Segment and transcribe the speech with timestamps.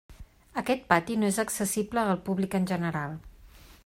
[0.61, 3.15] Aquest pati no és accessible al públic en general.